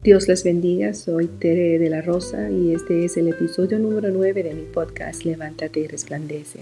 [0.00, 4.44] Dios les bendiga, soy Tere de la Rosa y este es el episodio número 9
[4.44, 6.60] de mi podcast Levántate y resplandece.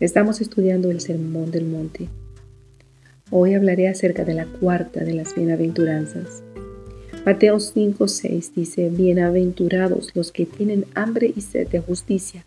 [0.00, 2.08] Estamos estudiando el Sermón del Monte.
[3.30, 6.42] Hoy hablaré acerca de la cuarta de las bienaventuranzas.
[7.24, 12.44] Mateo 5:6 dice, Bienaventurados los que tienen hambre y sed de justicia,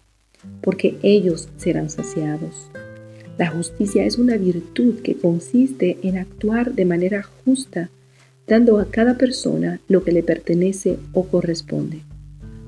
[0.60, 2.70] porque ellos serán saciados.
[3.38, 7.90] La justicia es una virtud que consiste en actuar de manera justa
[8.48, 12.02] dando a cada persona lo que le pertenece o corresponde.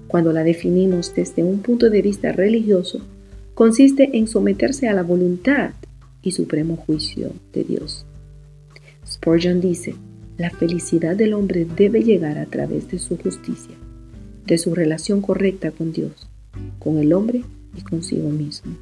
[0.07, 3.01] Cuando la definimos desde un punto de vista religioso,
[3.53, 5.71] consiste en someterse a la voluntad
[6.21, 8.05] y supremo juicio de Dios.
[9.05, 9.95] Spurgeon dice,
[10.37, 13.75] la felicidad del hombre debe llegar a través de su justicia,
[14.45, 16.27] de su relación correcta con Dios,
[16.79, 17.43] con el hombre
[17.75, 18.75] y consigo mismo.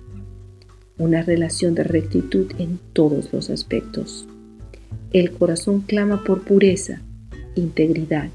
[0.98, 4.27] Una relación de rectitud en todos los aspectos
[5.19, 7.02] el corazón clama por pureza,
[7.55, 8.31] integridad,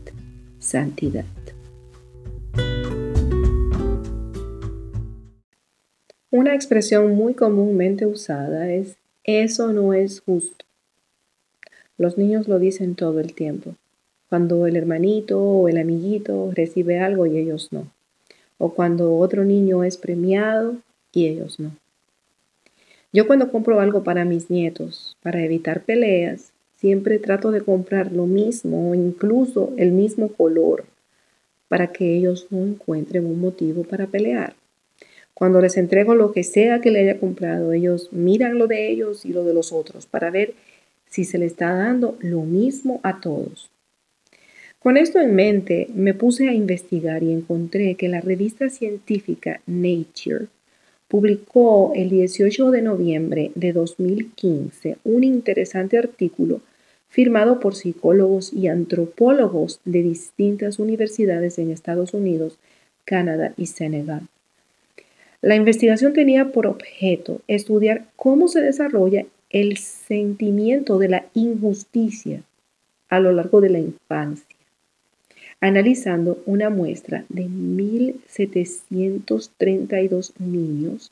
[0.61, 1.27] santidad.
[6.31, 10.65] Una expresión muy comúnmente usada es eso no es justo.
[11.99, 13.75] Los niños lo dicen todo el tiempo,
[14.31, 17.93] cuando el hermanito o el amiguito recibe algo y ellos no,
[18.57, 20.77] o cuando otro niño es premiado
[21.13, 21.73] y ellos no.
[23.13, 28.25] Yo cuando compro algo para mis nietos, para evitar peleas, Siempre trato de comprar lo
[28.25, 30.87] mismo o incluso el mismo color
[31.69, 34.55] para que ellos no encuentren un motivo para pelear.
[35.35, 39.27] Cuando les entrego lo que sea que le haya comprado, ellos miran lo de ellos
[39.27, 40.55] y lo de los otros para ver
[41.07, 43.71] si se le está dando lo mismo a todos.
[44.79, 50.47] Con esto en mente, me puse a investigar y encontré que la revista científica Nature
[51.09, 56.63] publicó el 18 de noviembre de 2015 un interesante artículo
[57.11, 62.59] firmado por psicólogos y antropólogos de distintas universidades en Estados Unidos,
[63.05, 64.29] Canadá y Senegal.
[65.43, 72.43] La investigación tenía por objeto estudiar cómo se desarrolla el sentimiento de la injusticia
[73.09, 74.55] a lo largo de la infancia,
[75.61, 81.11] analizando una muestra de 1.732 niños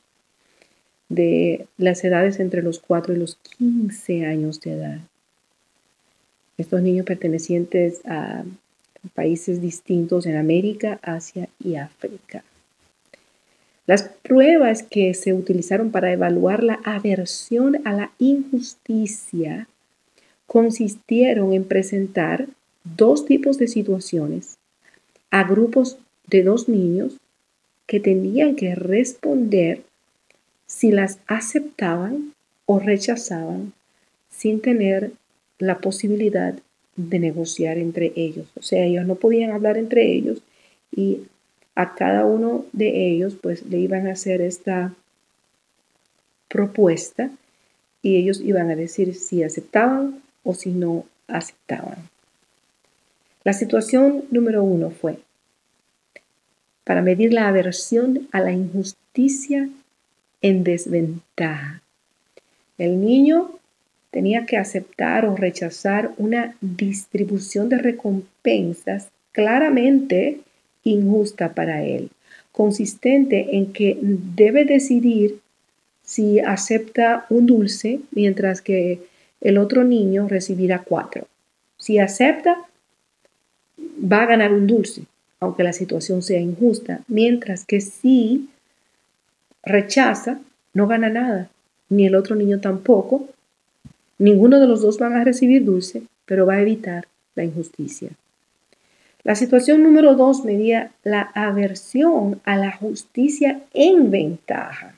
[1.09, 5.01] de las edades entre los 4 y los 15 años de edad
[6.61, 8.43] estos niños pertenecientes a
[9.13, 12.43] países distintos en América, Asia y África.
[13.87, 19.67] Las pruebas que se utilizaron para evaluar la aversión a la injusticia
[20.45, 22.47] consistieron en presentar
[22.83, 24.57] dos tipos de situaciones
[25.31, 25.97] a grupos
[26.27, 27.17] de dos niños
[27.87, 29.81] que tenían que responder
[30.67, 32.33] si las aceptaban
[32.65, 33.73] o rechazaban
[34.29, 35.11] sin tener
[35.59, 36.55] la posibilidad
[36.95, 38.47] de negociar entre ellos.
[38.55, 40.41] O sea, ellos no podían hablar entre ellos
[40.91, 41.21] y
[41.75, 44.93] a cada uno de ellos pues le iban a hacer esta
[46.47, 47.29] propuesta
[48.01, 52.09] y ellos iban a decir si aceptaban o si no aceptaban.
[53.43, 55.19] La situación número uno fue
[56.83, 59.69] para medir la aversión a la injusticia
[60.41, 61.81] en desventaja.
[62.77, 63.58] El niño
[64.11, 70.39] tenía que aceptar o rechazar una distribución de recompensas claramente
[70.83, 72.09] injusta para él,
[72.51, 75.39] consistente en que debe decidir
[76.03, 79.01] si acepta un dulce mientras que
[79.41, 81.27] el otro niño recibirá cuatro.
[81.77, 82.57] Si acepta,
[83.79, 85.03] va a ganar un dulce,
[85.39, 88.49] aunque la situación sea injusta, mientras que si
[89.63, 90.39] rechaza,
[90.73, 91.49] no gana nada,
[91.89, 93.27] ni el otro niño tampoco,
[94.19, 98.09] Ninguno de los dos van a recibir dulce, pero va a evitar la injusticia.
[99.23, 104.95] La situación número dos medía la aversión a la justicia en ventaja.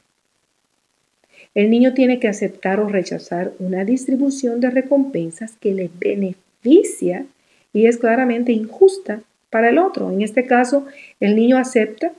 [1.53, 7.25] El niño tiene que aceptar o rechazar una distribución de recompensas que le beneficia
[7.73, 10.11] y es claramente injusta para el otro.
[10.11, 10.87] En este caso,
[11.19, 12.11] el niño acepta,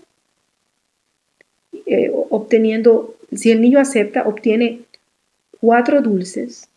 [1.86, 4.82] eh, obteniendo, si el niño acepta, obtiene
[5.60, 6.68] cuatro dulces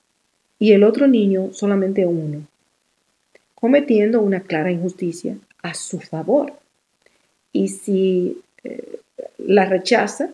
[0.65, 2.41] y el otro niño solamente uno,
[3.53, 6.53] cometiendo una clara injusticia a su favor.
[7.53, 8.97] Y si eh,
[9.37, 10.31] la rechaza,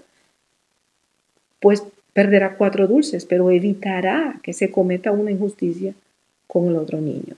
[1.59, 1.83] pues
[2.13, 5.95] perderá cuatro dulces, pero evitará que se cometa una injusticia
[6.47, 7.35] con el otro niño.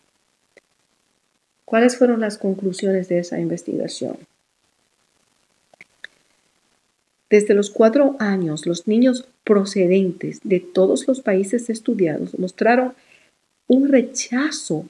[1.65, 4.17] ¿Cuáles fueron las conclusiones de esa investigación?
[7.33, 12.93] Desde los cuatro años, los niños procedentes de todos los países estudiados mostraron
[13.65, 14.85] un rechazo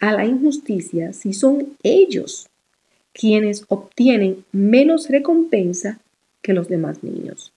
[0.00, 2.48] a la injusticia si son ellos
[3.12, 6.00] quienes obtienen menos recompensa
[6.40, 7.52] que los demás niños.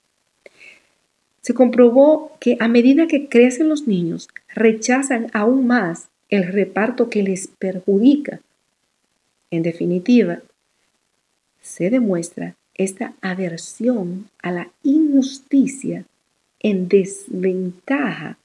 [1.40, 7.24] Se comprobó que a medida que crecen los niños, rechazan aún más el reparto que
[7.24, 8.42] les perjudica.
[9.50, 10.42] En definitiva,
[11.62, 16.06] se demuestra esta aversión a la injusticia
[16.60, 18.38] en desventaja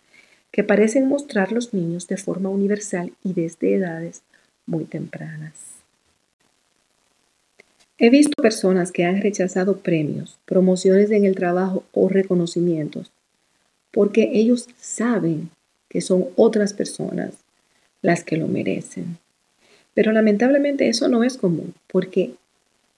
[0.53, 4.23] que parecen mostrar los niños de forma universal y desde edades
[4.67, 5.55] muy tempranas.
[7.99, 13.13] He visto personas que han rechazado premios, promociones en el trabajo o reconocimientos
[13.91, 15.51] porque ellos saben
[15.89, 17.35] que son otras personas
[18.03, 19.19] las que lo merecen.
[19.95, 22.35] Pero lamentablemente eso no es común porque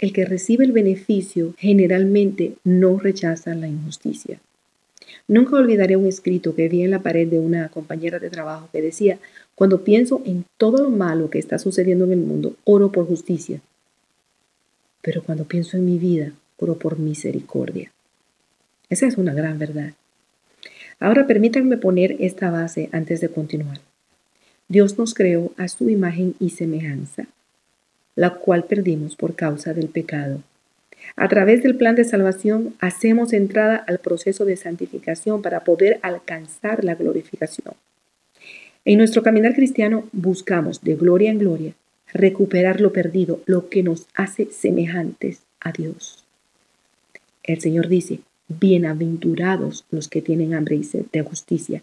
[0.03, 4.41] el que recibe el beneficio generalmente no rechaza la injusticia.
[5.29, 8.83] Nunca olvidaré un escrito que vi en la pared de una compañera de trabajo que
[8.83, 9.21] decía,
[9.55, 13.61] cuando pienso en todo lo malo que está sucediendo en el mundo, oro por justicia.
[15.03, 17.93] Pero cuando pienso en mi vida, oro por misericordia.
[18.91, 19.93] Esa es una gran verdad.
[20.99, 23.79] Ahora permítanme poner esta base antes de continuar.
[24.67, 27.29] Dios nos creó a su imagen y semejanza
[28.15, 30.43] la cual perdimos por causa del pecado.
[31.17, 36.85] A través del plan de salvación hacemos entrada al proceso de santificación para poder alcanzar
[36.85, 37.75] la glorificación.
[38.85, 41.75] En nuestro caminar cristiano buscamos de gloria en gloria
[42.13, 46.25] recuperar lo perdido, lo que nos hace semejantes a Dios.
[47.43, 51.83] El Señor dice, bienaventurados los que tienen hambre y sed de justicia.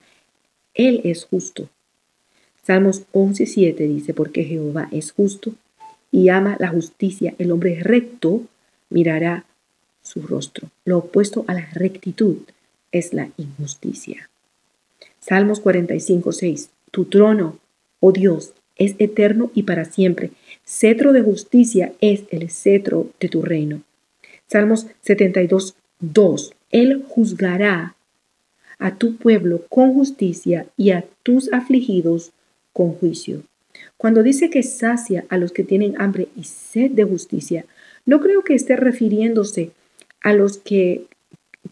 [0.74, 1.70] Él es justo.
[2.64, 5.56] Salmos 11.7 dice, porque Jehová es justo
[6.12, 8.44] y ama la justicia, el hombre recto
[8.90, 9.46] mirará
[10.02, 10.70] su rostro.
[10.86, 12.38] Lo opuesto a la rectitud
[12.92, 14.30] es la injusticia.
[15.20, 16.70] Salmos 45, 6.
[16.92, 17.60] Tu trono,
[18.00, 20.32] oh Dios, es eterno y para siempre.
[20.66, 23.82] Cetro de justicia es el cetro de tu reino.
[24.48, 26.54] Salmos 72, 2.
[26.72, 27.96] Él juzgará
[28.80, 32.32] a tu pueblo con justicia y a tus afligidos
[32.74, 33.44] con juicio.
[34.00, 37.66] Cuando dice que sacia a los que tienen hambre y sed de justicia,
[38.06, 39.72] no creo que esté refiriéndose
[40.22, 41.04] a los que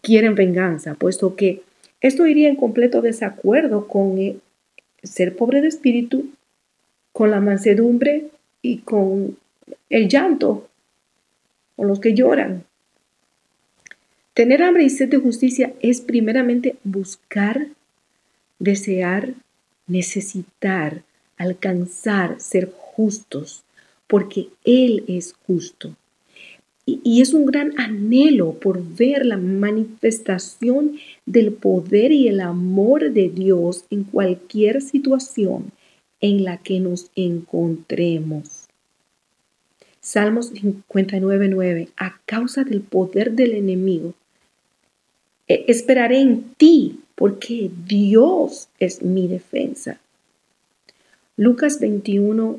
[0.02, 1.62] quieren venganza, puesto que
[2.02, 4.18] esto iría en completo desacuerdo con
[5.02, 6.26] ser pobre de espíritu,
[7.12, 8.26] con la mansedumbre
[8.60, 9.38] y con
[9.88, 10.68] el llanto,
[11.76, 12.62] con los que lloran.
[14.34, 17.68] Tener hambre y sed de justicia es primeramente buscar,
[18.58, 19.32] desear,
[19.86, 21.07] necesitar
[21.38, 23.64] alcanzar ser justos,
[24.06, 25.96] porque Él es justo.
[26.84, 30.96] Y, es un gran anhelo por ver la manifestación
[31.26, 35.70] del poder y el amor de Dios en cualquier situación
[36.20, 38.68] en la que nos encontremos.
[40.00, 41.90] Salmos 59.9.
[41.98, 44.14] A causa del poder del enemigo,
[45.46, 50.00] e, esperaré en ti, porque Dios es mi defensa.
[51.38, 52.58] Lucas 21,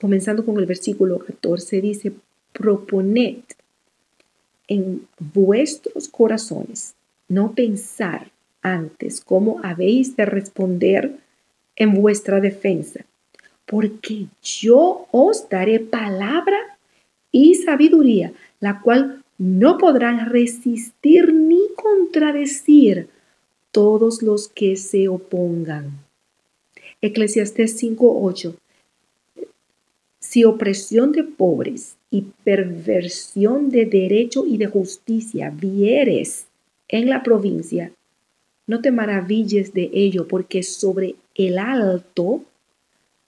[0.00, 2.12] comenzando con el versículo 14, dice,
[2.54, 3.42] proponed
[4.66, 6.94] en vuestros corazones
[7.28, 8.30] no pensar
[8.62, 11.18] antes cómo habéis de responder
[11.76, 13.04] en vuestra defensa,
[13.66, 16.78] porque yo os daré palabra
[17.30, 23.10] y sabiduría, la cual no podrán resistir ni contradecir
[23.70, 26.07] todos los que se opongan.
[27.00, 28.56] Eclesiastés 5:8.
[30.18, 36.46] Si opresión de pobres y perversión de derecho y de justicia vieres
[36.88, 37.92] en la provincia,
[38.66, 42.42] no te maravilles de ello, porque sobre el alto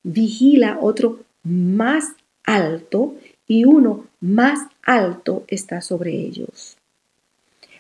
[0.03, 2.09] vigila otro más
[2.43, 3.15] alto
[3.47, 6.77] y uno más alto está sobre ellos.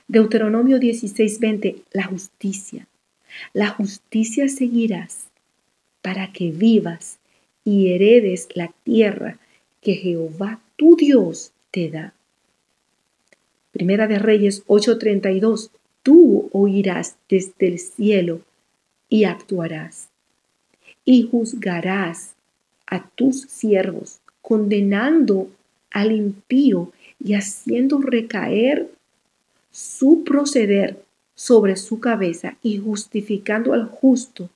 [0.07, 2.87] Deuteronomio 16:20, la justicia.
[3.53, 5.30] La justicia seguirás
[6.03, 7.19] para que vivas
[7.65, 9.39] y heredes la tierra
[9.81, 12.15] que Jehová tu Dios te da.
[13.73, 15.71] Primera de Reyes 8:32,
[16.03, 18.41] tú oirás desde el cielo
[19.09, 20.09] y actuarás,
[21.05, 22.35] y juzgarás
[22.87, 25.49] a tus siervos, condenando
[25.91, 26.93] al impío
[27.23, 28.89] y haciendo recaer
[29.71, 31.03] su proceder
[31.35, 34.49] sobre su cabeza y justificando al justo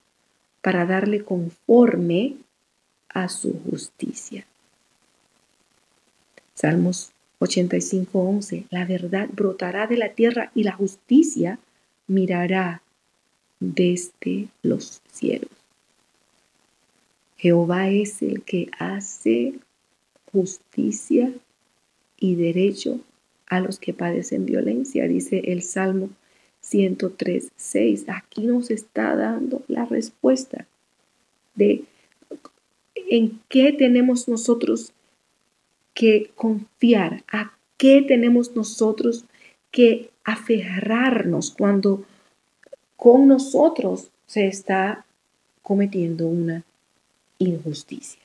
[0.65, 2.37] para darle conforme
[3.11, 4.47] a su justicia.
[6.55, 8.65] Salmos 85:11.
[8.71, 11.59] La verdad brotará de la tierra y la justicia
[12.07, 12.81] mirará
[13.61, 15.51] desde los cielos.
[17.37, 19.59] Jehová es el que hace
[20.33, 21.31] justicia
[22.19, 23.01] y derecho
[23.49, 26.09] a los que padecen violencia, dice el Salmo
[26.65, 28.05] 103, 6.
[28.09, 30.67] Aquí nos está dando la respuesta
[31.55, 31.85] de
[32.95, 34.93] en qué tenemos nosotros
[35.93, 39.25] que confiar, a qué tenemos nosotros
[39.71, 42.05] que aferrarnos cuando
[42.97, 45.05] con nosotros se está
[45.63, 46.65] cometiendo una
[47.39, 48.21] injusticia.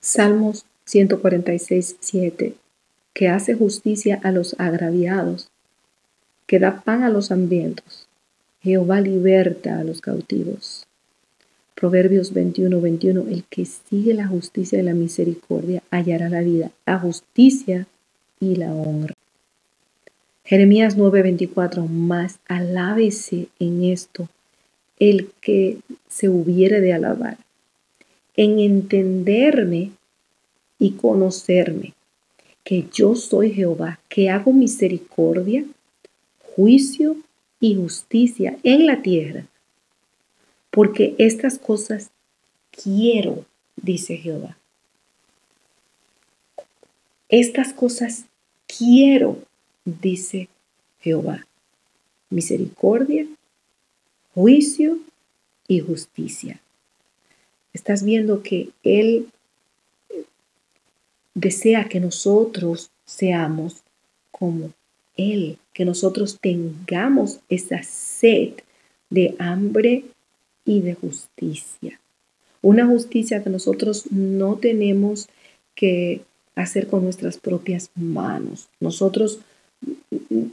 [0.00, 2.54] Salmos 146, 7,
[3.12, 5.50] que hace justicia a los agraviados,
[6.50, 8.08] que da pan a los hambrientos.
[8.60, 10.84] Jehová liberta a los cautivos.
[11.76, 16.98] Proverbios 21, 21, el que sigue la justicia y la misericordia hallará la vida, la
[16.98, 17.86] justicia
[18.40, 19.14] y la honra.
[20.44, 24.28] Jeremías 9, 24, más alábese en esto
[24.98, 25.78] el que
[26.08, 27.38] se hubiere de alabar,
[28.34, 29.92] en entenderme
[30.80, 31.94] y conocerme,
[32.64, 35.64] que yo soy Jehová, que hago misericordia,
[36.54, 37.16] juicio
[37.60, 39.46] y justicia en la tierra,
[40.70, 42.10] porque estas cosas
[42.70, 43.44] quiero,
[43.76, 44.56] dice Jehová.
[47.28, 48.24] Estas cosas
[48.66, 49.42] quiero,
[49.84, 50.48] dice
[51.00, 51.46] Jehová.
[52.28, 53.26] Misericordia,
[54.34, 54.98] juicio
[55.68, 56.60] y justicia.
[57.72, 59.28] Estás viendo que Él
[61.34, 63.82] desea que nosotros seamos
[64.30, 64.72] como
[65.16, 68.52] Él, que nosotros tengamos esa sed
[69.10, 70.04] de hambre
[70.64, 72.00] y de justicia.
[72.62, 75.28] Una justicia que nosotros no tenemos
[75.74, 76.22] que
[76.54, 78.68] hacer con nuestras propias manos.
[78.80, 79.40] Nosotros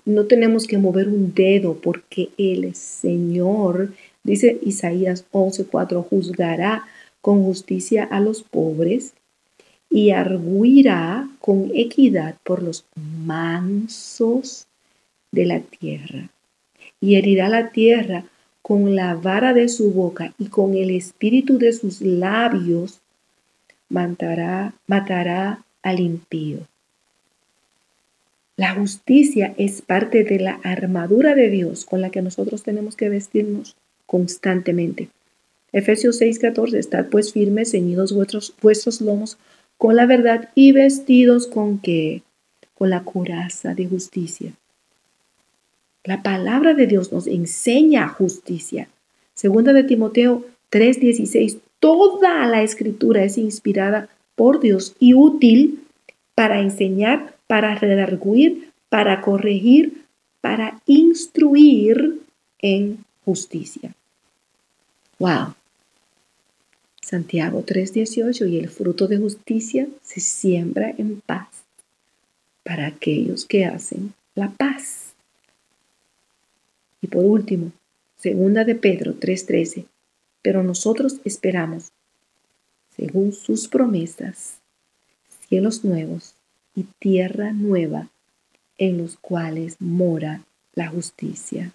[0.06, 3.92] no tenemos que mover un dedo porque el Señor,
[4.24, 6.86] dice Isaías 11:4, juzgará
[7.22, 9.14] con justicia a los pobres
[9.90, 14.68] y arguirá con equidad por los mansos
[15.32, 16.30] de la tierra.
[17.00, 18.26] Y herirá la tierra
[18.62, 23.00] con la vara de su boca y con el espíritu de sus labios
[23.90, 26.60] matará, matará al impío.
[28.58, 33.08] La justicia es parte de la armadura de Dios con la que nosotros tenemos que
[33.08, 33.76] vestirnos
[34.08, 35.10] constantemente.
[35.72, 39.38] Efesios 6:14, estad pues firmes, ceñidos vuestros, vuestros lomos
[39.78, 42.24] con la verdad y vestidos con qué?
[42.74, 44.54] Con la coraza de justicia.
[46.04, 48.88] La palabra de Dios nos enseña justicia.
[49.34, 55.84] Segunda de Timoteo 3:16, toda la escritura es inspirada por Dios y útil
[56.34, 60.04] para enseñar, para redarguir, para corregir,
[60.40, 62.22] para instruir
[62.60, 63.94] en justicia.
[65.20, 65.57] Wow.
[67.08, 71.48] Santiago 3:18 y el fruto de justicia se siembra en paz
[72.64, 75.14] para aquellos que hacen la paz.
[77.02, 77.72] Y por último,
[78.18, 79.86] segunda de Pedro 3:13,
[80.42, 81.94] pero nosotros esperamos,
[82.98, 84.58] según sus promesas,
[85.48, 86.34] cielos nuevos
[86.76, 88.10] y tierra nueva
[88.78, 91.72] en los cuales mora la justicia.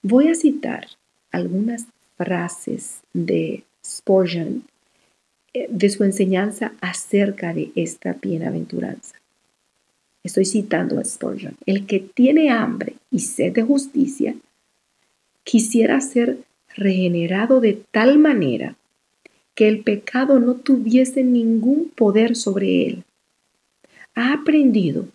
[0.00, 0.86] Voy a citar
[1.32, 1.84] algunas
[2.16, 4.64] frases de Spurgeon
[5.54, 9.16] eh, de su enseñanza acerca de esta bienaventuranza.
[10.22, 11.56] Estoy citando a Spurgeon.
[11.66, 14.34] El que tiene hambre y sed de justicia
[15.44, 16.38] quisiera ser
[16.76, 18.76] regenerado de tal manera
[19.54, 23.04] que el pecado no tuviese ningún poder sobre él
[24.14, 25.08] ha aprendido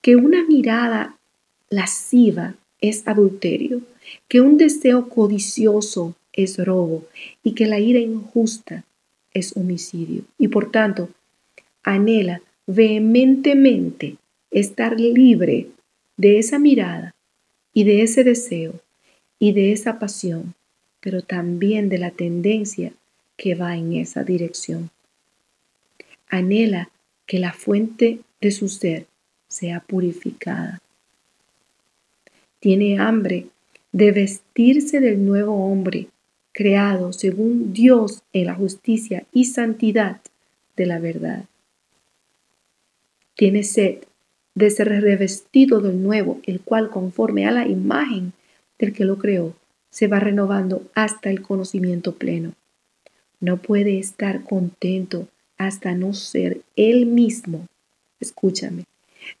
[0.00, 1.16] que una mirada
[1.68, 3.80] lasciva es adulterio,
[4.28, 7.04] que un deseo codicioso es robo
[7.42, 8.84] y que la ira injusta
[9.32, 10.22] es homicidio.
[10.38, 11.08] Y por tanto,
[11.82, 14.16] anhela vehementemente
[14.50, 15.68] estar libre
[16.16, 17.14] de esa mirada
[17.72, 18.74] y de ese deseo
[19.38, 20.54] y de esa pasión,
[21.00, 22.92] pero también de la tendencia
[23.36, 24.90] que va en esa dirección.
[26.28, 26.90] Anhela
[27.26, 29.06] que la fuente de su ser
[29.48, 30.80] sea purificada.
[32.60, 33.46] Tiene hambre
[33.92, 36.08] de vestirse del nuevo hombre,
[36.56, 40.22] creado según Dios en la justicia y santidad
[40.74, 41.44] de la verdad.
[43.34, 43.98] Tiene sed
[44.54, 48.32] de ser revestido del nuevo, el cual conforme a la imagen
[48.78, 49.54] del que lo creó,
[49.90, 52.54] se va renovando hasta el conocimiento pleno.
[53.38, 57.66] No puede estar contento hasta no ser Él mismo,
[58.18, 58.84] escúchame,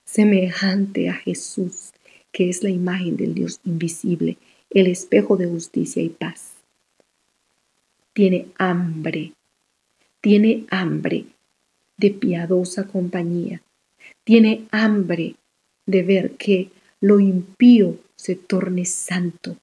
[0.04, 1.92] semejante a Jesús,
[2.30, 4.36] que es la imagen del Dios invisible,
[4.68, 6.55] el espejo de justicia y paz.
[8.16, 9.34] Tiene hambre,
[10.22, 11.26] tiene hambre
[11.98, 13.60] de piadosa compañía,
[14.24, 15.34] tiene hambre
[15.84, 19.58] de ver que lo impío se torne santo.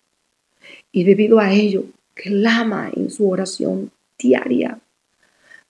[0.91, 4.79] Y debido a ello, clama en su oración diaria,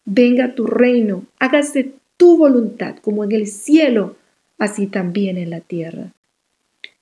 [0.04, 4.18] venga tu reino, hágase tu voluntad como en el cielo,
[4.58, 6.12] así también en la tierra.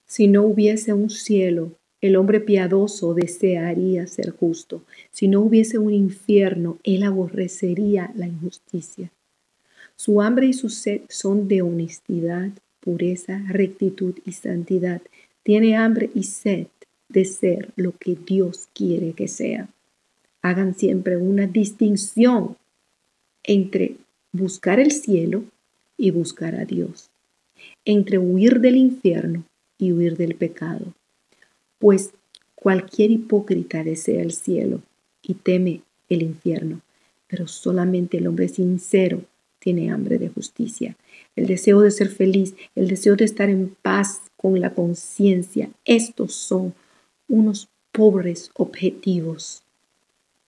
[0.05, 1.71] Si no hubiese un cielo,
[2.01, 4.81] el hombre piadoso desearía ser justo.
[5.11, 9.11] Si no hubiese un infierno, él aborrecería la injusticia.
[9.95, 15.01] Su hambre y su sed son de honestidad, pureza, rectitud y santidad.
[15.43, 16.67] Tiene hambre y sed
[17.07, 19.69] de ser lo que Dios quiere que sea.
[20.41, 22.57] Hagan siempre una distinción
[23.43, 23.97] entre
[24.31, 25.43] buscar el cielo
[25.97, 27.11] y buscar a Dios,
[27.85, 29.43] entre huir del infierno
[29.77, 30.93] y huir del pecado
[31.81, 32.11] pues
[32.53, 34.81] cualquier hipócrita desea el cielo
[35.23, 36.81] y teme el infierno,
[37.27, 39.23] pero solamente el hombre sincero
[39.57, 40.95] tiene hambre de justicia,
[41.35, 45.69] el deseo de ser feliz, el deseo de estar en paz con la conciencia.
[45.85, 46.73] Estos son
[47.27, 49.63] unos pobres objetivos.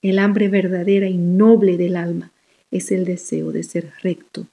[0.03, 2.31] El hambre verdadera y noble del alma
[2.69, 4.45] es el deseo de ser recto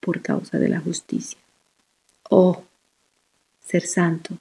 [0.00, 1.38] por causa de la justicia.
[2.28, 2.64] Oh,
[3.60, 4.38] ser santo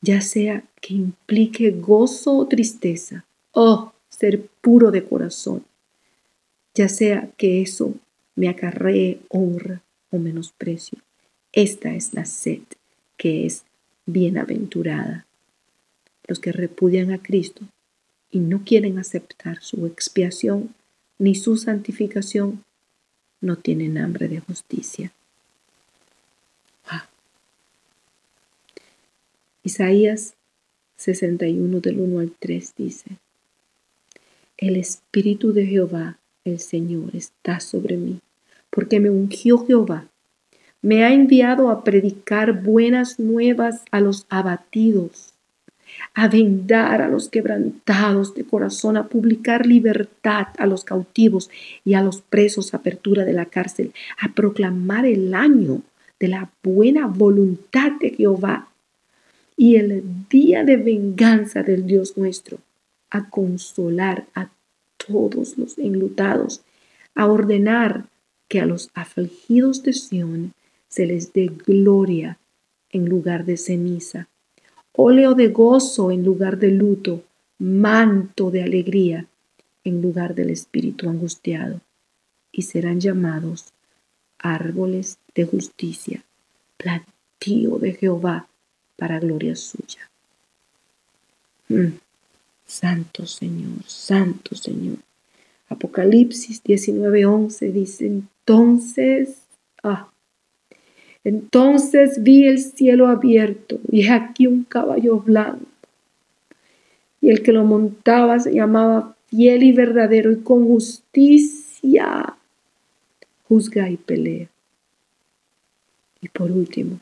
[0.00, 5.64] ya sea que implique gozo o tristeza, oh, ser puro de corazón,
[6.74, 7.94] ya sea que eso
[8.34, 10.98] me acarree honra o menosprecio.
[11.52, 12.62] Esta es la sed
[13.16, 13.64] que es
[14.06, 15.26] bienaventurada.
[16.26, 17.62] Los que repudian a Cristo
[18.30, 20.74] y no quieren aceptar su expiación
[21.18, 22.64] ni su santificación,
[23.40, 25.12] no tienen hambre de justicia.
[29.64, 30.34] Isaías
[30.98, 33.18] 61 del 1 al 3 dice,
[34.56, 38.20] El Espíritu de Jehová, el Señor, está sobre mí,
[38.70, 40.06] porque me ungió Jehová.
[40.80, 45.34] Me ha enviado a predicar buenas nuevas a los abatidos,
[46.14, 51.50] a vendar a los quebrantados de corazón, a publicar libertad a los cautivos
[51.84, 55.82] y a los presos, apertura de la cárcel, a proclamar el año
[56.20, 58.68] de la buena voluntad de Jehová
[59.60, 62.58] y el día de venganza del Dios nuestro,
[63.10, 64.52] a consolar a
[64.96, 66.62] todos los enlutados,
[67.16, 68.04] a ordenar
[68.46, 70.52] que a los afligidos de Sión
[70.88, 72.38] se les dé gloria
[72.90, 74.28] en lugar de ceniza,
[74.92, 77.24] óleo de gozo en lugar de luto,
[77.58, 79.26] manto de alegría
[79.82, 81.80] en lugar del espíritu angustiado,
[82.52, 83.72] y serán llamados
[84.38, 86.22] árboles de justicia,
[86.76, 88.48] plantío de Jehová,
[88.98, 90.10] para gloria suya.
[91.68, 91.98] Mm.
[92.66, 94.98] Santo Señor, Santo Señor.
[95.70, 99.42] Apocalipsis 19:11 dice, entonces,
[99.82, 100.08] ah,
[101.24, 105.66] entonces vi el cielo abierto y aquí un caballo blanco.
[107.20, 112.36] Y el que lo montaba se llamaba fiel y verdadero y con justicia
[113.48, 114.48] juzga y pelea.
[116.20, 117.00] Y por último,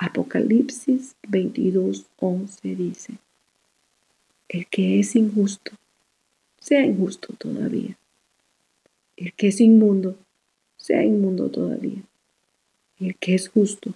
[0.00, 3.14] Apocalipsis 22, 11 dice,
[4.48, 5.72] el que es injusto,
[6.60, 7.98] sea injusto todavía.
[9.16, 10.16] El que es inmundo,
[10.76, 12.00] sea inmundo todavía.
[13.00, 13.92] El que es justo,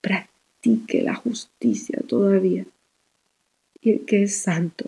[0.00, 2.64] practique la justicia todavía.
[3.80, 4.84] Y el que es santo,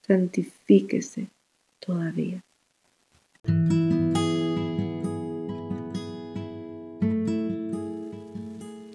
[0.00, 1.26] santifíquese
[1.78, 2.42] todavía.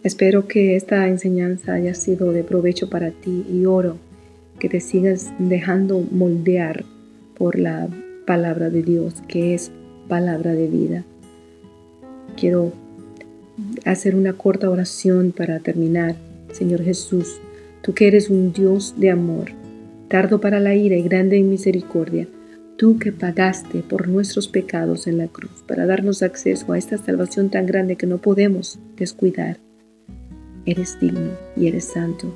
[0.04, 3.96] Espero que esta enseñanza haya sido de provecho para ti y oro
[4.60, 6.84] que te sigas dejando moldear
[7.38, 7.88] por la
[8.28, 9.72] palabra de Dios, que es
[10.10, 11.06] palabra de vida.
[12.36, 12.74] Quiero
[13.86, 16.16] hacer una corta oración para terminar.
[16.52, 17.40] Señor Jesús,
[17.82, 19.52] tú que eres un Dios de amor,
[20.10, 22.28] tardo para la ira y grande en misericordia,
[22.78, 27.50] tú que pagaste por nuestros pecados en la cruz para darnos acceso a esta salvación
[27.50, 29.60] tan grande que no podemos descuidar.
[30.66, 32.34] Eres digno y eres santo.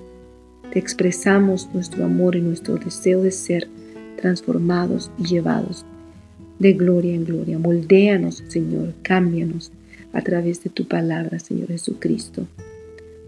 [0.72, 3.68] Te expresamos nuestro amor y nuestro deseo de ser
[4.18, 5.86] transformados y llevados
[6.60, 7.60] de gloria en gloria.
[7.60, 9.72] Moldéanos, Señor, cámbianos
[10.13, 12.48] a través de tu palabra, Señor Jesucristo.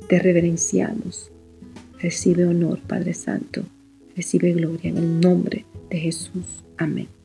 [0.08, 1.32] Te reverenciamos.
[2.00, 3.64] Recibe honor, Padre Santo.
[4.16, 6.64] Recibe gloria en el nombre de Jesús.
[6.78, 7.19] Amén.